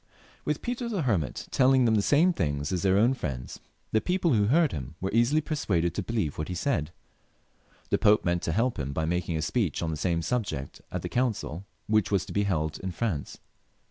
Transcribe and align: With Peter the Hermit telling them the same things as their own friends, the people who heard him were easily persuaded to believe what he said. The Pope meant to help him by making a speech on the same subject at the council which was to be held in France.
With 0.45 0.63
Peter 0.63 0.89
the 0.89 1.03
Hermit 1.03 1.47
telling 1.51 1.85
them 1.85 1.93
the 1.93 2.01
same 2.01 2.33
things 2.33 2.71
as 2.71 2.81
their 2.81 2.97
own 2.97 3.13
friends, 3.13 3.59
the 3.91 4.01
people 4.01 4.33
who 4.33 4.45
heard 4.45 4.71
him 4.71 4.95
were 4.99 5.11
easily 5.13 5.41
persuaded 5.41 5.93
to 5.93 6.01
believe 6.01 6.39
what 6.39 6.47
he 6.47 6.55
said. 6.55 6.89
The 7.91 7.99
Pope 7.99 8.25
meant 8.25 8.41
to 8.41 8.51
help 8.51 8.79
him 8.79 8.93
by 8.93 9.05
making 9.05 9.37
a 9.37 9.43
speech 9.43 9.83
on 9.83 9.91
the 9.91 9.97
same 9.97 10.23
subject 10.23 10.81
at 10.91 11.03
the 11.03 11.07
council 11.07 11.65
which 11.85 12.09
was 12.09 12.25
to 12.25 12.33
be 12.33 12.45
held 12.45 12.79
in 12.79 12.89
France. 12.89 13.37